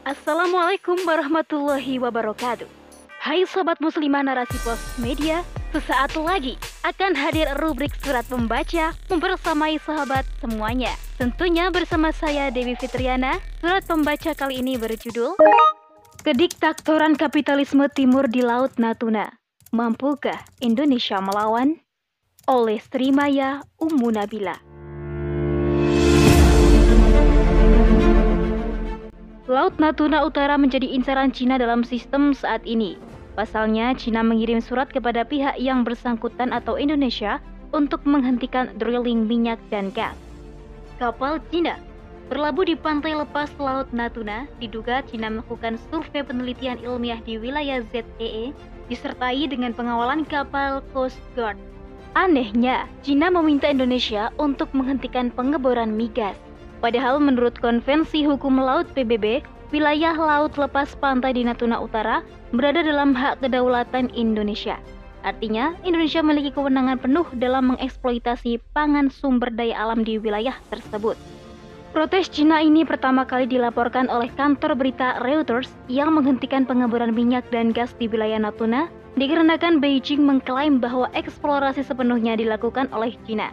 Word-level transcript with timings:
Assalamualaikum 0.00 0.96
warahmatullahi 1.04 2.00
wabarakatuh. 2.00 2.64
Hai 3.20 3.44
sobat 3.44 3.84
muslimah 3.84 4.24
narasi 4.24 4.56
pos 4.64 4.80
media, 4.96 5.44
sesaat 5.76 6.16
lagi 6.16 6.56
akan 6.88 7.12
hadir 7.12 7.44
rubrik 7.60 7.92
surat 8.00 8.24
pembaca 8.24 8.96
membersamai 9.12 9.76
sahabat 9.76 10.24
semuanya. 10.40 10.96
Tentunya 11.20 11.68
bersama 11.68 12.16
saya 12.16 12.48
Dewi 12.48 12.80
Fitriana. 12.80 13.44
Surat 13.60 13.84
pembaca 13.84 14.32
kali 14.32 14.64
ini 14.64 14.80
berjudul 14.80 15.36
Kediktatoran 16.24 17.12
Kapitalisme 17.20 17.84
Timur 17.92 18.24
di 18.24 18.40
Laut 18.40 18.72
Natuna. 18.80 19.28
Mampukah 19.68 20.48
Indonesia 20.64 21.20
melawan? 21.20 21.76
Oleh 22.48 22.80
Srimaya 22.80 23.68
Ummu 23.76 24.16
Nabila. 24.16 24.69
Laut 29.50 29.74
Natuna 29.82 30.22
Utara 30.22 30.54
menjadi 30.54 30.86
incaran 30.86 31.34
Cina 31.34 31.58
dalam 31.58 31.82
sistem 31.82 32.30
saat 32.30 32.62
ini. 32.62 32.94
Pasalnya, 33.34 33.90
Cina 33.98 34.22
mengirim 34.22 34.62
surat 34.62 34.86
kepada 34.86 35.26
pihak 35.26 35.58
yang 35.58 35.82
bersangkutan 35.82 36.54
atau 36.54 36.78
Indonesia 36.78 37.42
untuk 37.74 38.06
menghentikan 38.06 38.70
drilling 38.78 39.26
minyak 39.26 39.58
dan 39.66 39.90
gas. 39.90 40.14
Kapal 41.02 41.42
Cina 41.50 41.82
berlabuh 42.30 42.62
di 42.62 42.78
pantai 42.78 43.18
lepas 43.18 43.50
Laut 43.58 43.90
Natuna, 43.90 44.46
diduga 44.62 45.02
Cina 45.10 45.26
melakukan 45.26 45.82
survei 45.90 46.22
penelitian 46.22 46.78
ilmiah 46.78 47.18
di 47.26 47.34
wilayah 47.34 47.82
ZEE, 47.90 48.54
disertai 48.86 49.50
dengan 49.50 49.74
pengawalan 49.74 50.22
kapal 50.30 50.78
Coast 50.94 51.18
Guard. 51.34 51.58
Anehnya, 52.14 52.86
Cina 53.02 53.34
meminta 53.34 53.66
Indonesia 53.66 54.30
untuk 54.38 54.70
menghentikan 54.78 55.34
pengeboran 55.34 55.90
migas. 55.90 56.38
Padahal 56.80 57.20
menurut 57.20 57.60
Konvensi 57.60 58.24
Hukum 58.24 58.56
Laut 58.56 58.88
PBB, 58.96 59.44
wilayah 59.68 60.16
laut 60.16 60.56
lepas 60.56 60.96
pantai 60.96 61.36
di 61.36 61.44
Natuna 61.44 61.76
Utara 61.76 62.24
berada 62.56 62.80
dalam 62.80 63.12
hak 63.12 63.44
kedaulatan 63.44 64.08
Indonesia. 64.16 64.80
Artinya, 65.20 65.76
Indonesia 65.84 66.24
memiliki 66.24 66.56
kewenangan 66.56 66.96
penuh 66.96 67.28
dalam 67.36 67.76
mengeksploitasi 67.76 68.56
pangan 68.72 69.12
sumber 69.12 69.52
daya 69.52 69.76
alam 69.76 70.00
di 70.00 70.16
wilayah 70.16 70.56
tersebut. 70.72 71.20
Protes 71.92 72.30
Cina 72.32 72.62
ini 72.64 72.86
pertama 72.86 73.26
kali 73.28 73.44
dilaporkan 73.50 74.08
oleh 74.08 74.32
kantor 74.38 74.78
berita 74.78 75.20
Reuters 75.20 75.68
yang 75.90 76.16
menghentikan 76.16 76.64
pengeboran 76.64 77.12
minyak 77.12 77.44
dan 77.52 77.74
gas 77.74 77.92
di 77.98 78.08
wilayah 78.08 78.40
Natuna 78.40 78.88
dikarenakan 79.18 79.82
Beijing 79.82 80.22
mengklaim 80.22 80.78
bahwa 80.78 81.10
eksplorasi 81.12 81.82
sepenuhnya 81.84 82.38
dilakukan 82.38 82.88
oleh 82.94 83.12
Cina. 83.26 83.50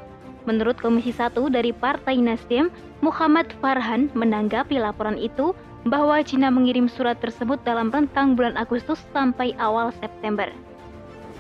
Menurut 0.48 0.80
Komisi 0.80 1.12
1 1.12 1.36
dari 1.52 1.76
Partai 1.76 2.24
Nasdem, 2.24 2.72
Muhammad 3.04 3.52
Farhan 3.60 4.08
menanggapi 4.16 4.80
laporan 4.80 5.20
itu 5.20 5.52
bahwa 5.84 6.24
Cina 6.24 6.48
mengirim 6.48 6.88
surat 6.88 7.20
tersebut 7.20 7.60
dalam 7.68 7.92
rentang 7.92 8.34
bulan 8.34 8.56
Agustus 8.56 9.04
sampai 9.12 9.52
awal 9.60 9.92
September. 10.00 10.48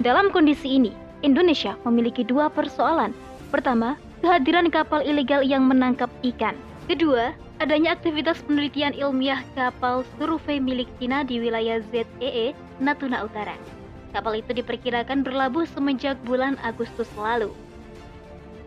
Dalam 0.03 0.29
kondisi 0.29 0.75
ini, 0.75 0.91
Indonesia 1.23 1.79
memiliki 1.87 2.21
dua 2.21 2.51
persoalan. 2.51 3.15
Pertama, 3.49 3.95
kehadiran 4.19 4.67
kapal 4.67 5.01
ilegal 5.01 5.41
yang 5.41 5.65
menangkap 5.65 6.11
ikan. 6.21 6.53
Kedua, 6.91 7.31
adanya 7.63 7.95
aktivitas 7.95 8.43
penelitian 8.43 8.91
ilmiah 8.91 9.39
kapal 9.55 10.03
survei 10.19 10.59
milik 10.59 10.91
Cina 10.99 11.23
di 11.23 11.39
wilayah 11.39 11.79
ZEE, 11.89 12.53
Natuna 12.83 13.23
Utara. 13.23 13.55
Kapal 14.11 14.43
itu 14.43 14.51
diperkirakan 14.51 15.23
berlabuh 15.23 15.63
semenjak 15.63 16.19
bulan 16.27 16.59
Agustus 16.61 17.09
lalu. 17.15 17.55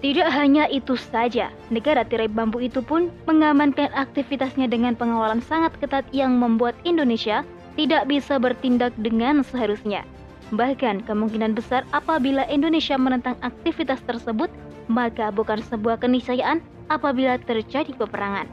Tidak 0.01 0.33
hanya 0.33 0.65
itu 0.73 0.97
saja, 0.97 1.53
negara 1.69 2.09
tirai 2.09 2.25
bambu 2.25 2.57
itu 2.57 2.81
pun 2.81 3.13
mengamankan 3.29 3.93
aktivitasnya 3.93 4.65
dengan 4.65 4.97
pengawalan 4.97 5.45
sangat 5.45 5.77
ketat 5.77 6.09
yang 6.09 6.41
membuat 6.41 6.73
Indonesia 6.89 7.45
tidak 7.77 8.09
bisa 8.09 8.41
bertindak 8.41 8.97
dengan 8.97 9.45
seharusnya. 9.45 10.09
Bahkan 10.57 11.05
kemungkinan 11.05 11.53
besar 11.53 11.85
apabila 11.93 12.49
Indonesia 12.49 12.97
menentang 12.97 13.37
aktivitas 13.45 14.01
tersebut, 14.09 14.49
maka 14.89 15.29
bukan 15.29 15.61
sebuah 15.69 16.01
keniscayaan 16.01 16.65
apabila 16.89 17.37
terjadi 17.45 17.93
peperangan. 17.93 18.49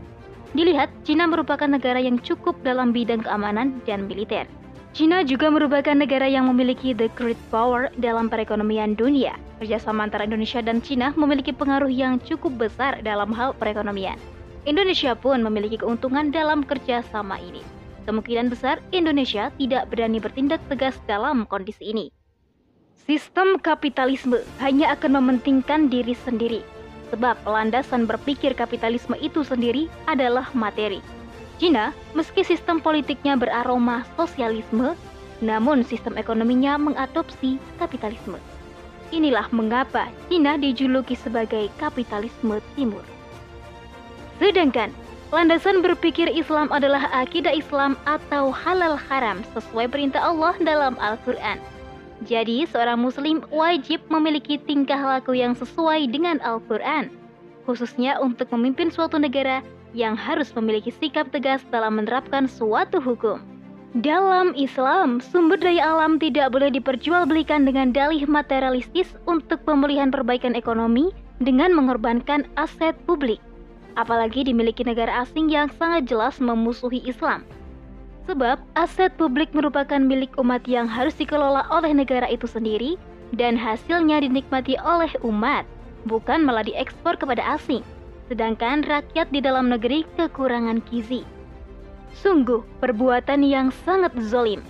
Dilihat, 0.52 0.92
Cina 1.08 1.32
merupakan 1.32 1.68
negara 1.68 2.04
yang 2.04 2.20
cukup 2.20 2.60
dalam 2.62 2.92
bidang 2.92 3.24
keamanan 3.24 3.80
dan 3.88 4.04
militer. 4.06 4.46
Cina 4.98 5.22
juga 5.22 5.54
merupakan 5.54 5.94
negara 5.94 6.26
yang 6.26 6.50
memiliki 6.50 6.90
the 6.90 7.06
great 7.14 7.38
power 7.54 7.94
dalam 8.02 8.34
perekonomian 8.34 8.98
dunia. 8.98 9.38
Kerjasama 9.62 10.10
antara 10.10 10.26
Indonesia 10.26 10.58
dan 10.58 10.82
Cina 10.82 11.14
memiliki 11.14 11.54
pengaruh 11.54 11.86
yang 11.86 12.18
cukup 12.18 12.66
besar 12.66 13.06
dalam 13.06 13.30
hal 13.30 13.54
perekonomian. 13.54 14.18
Indonesia 14.66 15.14
pun 15.14 15.46
memiliki 15.46 15.78
keuntungan 15.78 16.34
dalam 16.34 16.66
kerjasama 16.66 17.38
ini. 17.38 17.62
Kemungkinan 18.10 18.50
besar 18.50 18.82
Indonesia 18.90 19.54
tidak 19.62 19.86
berani 19.94 20.18
bertindak 20.18 20.66
tegas 20.66 20.98
dalam 21.06 21.46
kondisi 21.46 21.94
ini. 21.94 22.10
Sistem 22.98 23.62
kapitalisme 23.62 24.42
hanya 24.58 24.98
akan 24.98 25.22
mementingkan 25.22 25.94
diri 25.94 26.18
sendiri, 26.26 26.66
sebab 27.14 27.38
landasan 27.46 28.10
berpikir 28.10 28.58
kapitalisme 28.58 29.14
itu 29.22 29.46
sendiri 29.46 29.94
adalah 30.10 30.50
materi 30.58 31.06
Cina, 31.58 31.90
meski 32.14 32.46
sistem 32.46 32.78
politiknya 32.78 33.34
beraroma 33.34 34.06
sosialisme, 34.14 34.94
namun 35.42 35.82
sistem 35.82 36.14
ekonominya 36.18 36.78
mengadopsi 36.78 37.58
kapitalisme. 37.82 38.38
Inilah 39.10 39.50
mengapa 39.50 40.10
Cina 40.30 40.58
dijuluki 40.60 41.18
sebagai 41.18 41.74
kapitalisme 41.82 42.62
timur. 42.78 43.02
Sedangkan 44.38 44.94
landasan 45.34 45.82
berpikir 45.82 46.30
Islam 46.30 46.70
adalah 46.70 47.10
akidah 47.10 47.52
Islam 47.52 47.98
atau 48.06 48.54
halal 48.54 48.94
haram 48.94 49.42
sesuai 49.58 49.90
perintah 49.90 50.22
Allah 50.22 50.54
dalam 50.62 50.94
Al-Quran. 51.02 51.58
Jadi 52.26 52.66
seorang 52.66 52.98
muslim 52.98 53.46
wajib 53.54 54.02
memiliki 54.10 54.58
tingkah 54.58 54.98
laku 54.98 55.38
yang 55.38 55.54
sesuai 55.54 56.10
dengan 56.10 56.42
Al-Quran, 56.42 57.14
khususnya 57.70 58.18
untuk 58.18 58.50
memimpin 58.54 58.90
suatu 58.90 59.22
negara 59.22 59.62
yang 59.96 60.18
harus 60.18 60.52
memiliki 60.56 60.92
sikap 60.92 61.32
tegas 61.32 61.64
dalam 61.72 62.00
menerapkan 62.02 62.50
suatu 62.50 63.00
hukum. 63.00 63.40
Dalam 64.04 64.52
Islam, 64.54 65.24
sumber 65.24 65.58
daya 65.58 65.96
alam 65.96 66.20
tidak 66.20 66.52
boleh 66.52 66.70
diperjualbelikan 66.70 67.64
dengan 67.64 67.96
dalih 67.96 68.28
materialistis 68.28 69.16
untuk 69.26 69.64
pemulihan 69.64 70.12
perbaikan 70.12 70.54
ekonomi 70.54 71.16
dengan 71.40 71.72
mengorbankan 71.72 72.46
aset 72.60 72.94
publik, 73.08 73.40
apalagi 73.96 74.44
dimiliki 74.44 74.84
negara 74.84 75.24
asing 75.24 75.48
yang 75.48 75.72
sangat 75.80 76.06
jelas 76.06 76.38
memusuhi 76.38 77.00
Islam. 77.08 77.48
Sebab 78.28 78.60
aset 78.76 79.16
publik 79.16 79.56
merupakan 79.56 80.04
milik 80.04 80.36
umat 80.36 80.68
yang 80.68 80.86
harus 80.86 81.16
dikelola 81.16 81.64
oleh 81.72 81.96
negara 81.96 82.28
itu 82.28 82.44
sendiri 82.44 83.00
dan 83.40 83.56
hasilnya 83.56 84.20
dinikmati 84.20 84.76
oleh 84.84 85.10
umat, 85.24 85.64
bukan 86.06 86.44
malah 86.44 86.68
diekspor 86.68 87.16
kepada 87.16 87.42
asing 87.56 87.82
sedangkan 88.28 88.84
rakyat 88.84 89.28
di 89.32 89.40
dalam 89.40 89.72
negeri 89.72 90.04
kekurangan 90.16 90.84
gizi. 90.88 91.24
Sungguh 92.24 92.64
perbuatan 92.80 93.44
yang 93.44 93.72
sangat 93.84 94.14
zolim. 94.20 94.64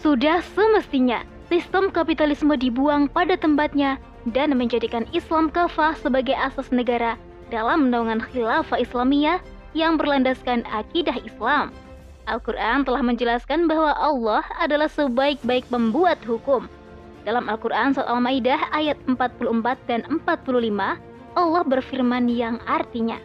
Sudah 0.00 0.40
semestinya 0.56 1.26
sistem 1.50 1.92
kapitalisme 1.92 2.56
dibuang 2.56 3.10
pada 3.10 3.36
tempatnya 3.36 4.00
dan 4.32 4.56
menjadikan 4.56 5.04
Islam 5.12 5.50
kafah 5.50 5.96
sebagai 5.98 6.36
asas 6.36 6.68
negara 6.72 7.18
dalam 7.50 7.90
naungan 7.90 8.22
khilafah 8.22 8.80
Islamiyah 8.80 9.42
yang 9.74 9.98
berlandaskan 9.98 10.66
akidah 10.70 11.16
Islam. 11.20 11.74
Al-Quran 12.30 12.86
telah 12.86 13.02
menjelaskan 13.02 13.66
bahwa 13.66 13.90
Allah 13.96 14.44
adalah 14.62 14.86
sebaik-baik 14.86 15.66
pembuat 15.66 16.22
hukum. 16.22 16.70
Dalam 17.26 17.50
Al-Quran 17.50 17.92
surat 17.92 18.08
Al-Maidah 18.08 18.70
ayat 18.72 18.96
44 19.04 19.50
dan 19.90 20.06
45, 20.06 21.09
Allah 21.38 21.62
berfirman 21.62 22.26
yang 22.26 22.58
artinya, 22.66 23.22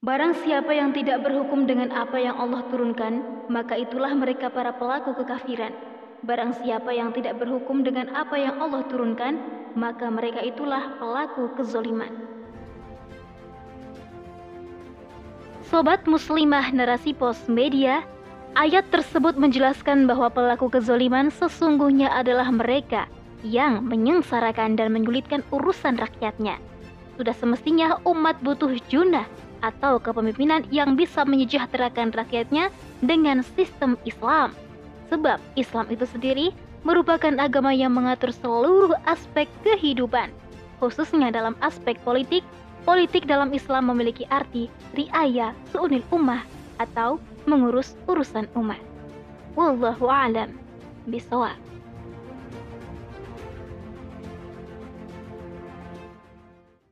Barang 0.00 0.32
siapa 0.32 0.72
yang 0.72 0.96
tidak 0.96 1.20
berhukum 1.26 1.68
dengan 1.68 1.92
apa 1.92 2.16
yang 2.16 2.32
Allah 2.40 2.64
turunkan, 2.72 3.44
maka 3.52 3.76
itulah 3.76 4.08
mereka 4.16 4.48
para 4.48 4.72
pelaku 4.72 5.12
kekafiran. 5.12 5.76
Barang 6.24 6.56
siapa 6.56 6.88
yang 6.94 7.12
tidak 7.12 7.36
berhukum 7.36 7.84
dengan 7.84 8.08
apa 8.16 8.38
yang 8.40 8.56
Allah 8.64 8.80
turunkan, 8.88 9.36
maka 9.76 10.08
mereka 10.08 10.40
itulah 10.40 10.96
pelaku 10.96 11.52
kezoliman. 11.52 12.08
Sobat 15.68 16.08
muslimah 16.08 16.72
narasi 16.72 17.12
pos 17.12 17.44
media, 17.44 18.00
ayat 18.56 18.88
tersebut 18.88 19.36
menjelaskan 19.36 20.08
bahwa 20.08 20.32
pelaku 20.32 20.72
kezoliman 20.72 21.28
sesungguhnya 21.28 22.08
adalah 22.08 22.48
mereka 22.48 23.04
yang 23.44 23.84
menyengsarakan 23.84 24.80
dan 24.80 24.96
menyulitkan 24.96 25.44
urusan 25.52 26.00
rakyatnya. 26.00 26.56
Sudah 27.20 27.36
semestinya 27.36 28.00
umat 28.08 28.40
butuh 28.40 28.72
junah 28.88 29.28
atau 29.60 30.00
kepemimpinan 30.00 30.64
yang 30.72 30.96
bisa 30.96 31.20
menyejahterakan 31.28 32.16
rakyatnya 32.16 32.72
dengan 33.04 33.44
sistem 33.44 34.00
Islam. 34.08 34.56
Sebab 35.12 35.36
Islam 35.52 35.84
itu 35.92 36.08
sendiri 36.08 36.56
merupakan 36.80 37.36
agama 37.36 37.76
yang 37.76 37.92
mengatur 37.92 38.32
seluruh 38.32 38.96
aspek 39.04 39.52
kehidupan, 39.60 40.32
khususnya 40.80 41.28
dalam 41.28 41.52
aspek 41.60 42.00
politik. 42.08 42.40
Politik 42.88 43.28
dalam 43.28 43.52
Islam 43.52 43.92
memiliki 43.92 44.24
arti 44.32 44.72
riaya 44.96 45.52
suunil 45.76 46.00
ummah 46.08 46.40
atau 46.80 47.20
mengurus 47.44 48.00
urusan 48.08 48.48
umat. 48.56 48.80
Wallahu 49.60 50.08
a'lam 50.08 50.56
bisawab. 51.04 51.69